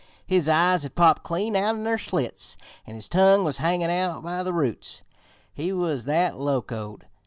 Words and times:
His 0.25 0.49
eyes 0.49 0.81
had 0.81 0.95
popped 0.95 1.21
clean 1.21 1.55
out'n 1.55 1.83
their 1.83 1.99
slits, 1.99 2.57
an' 2.87 2.95
his 2.95 3.07
tongue 3.07 3.43
was 3.43 3.59
hangin' 3.59 3.91
out 3.91 4.23
by 4.23 4.41
the 4.41 4.51
roots, 4.51 5.03
he 5.53 5.71
was 5.71 6.05
that 6.05 6.37
locoed. 6.39 7.03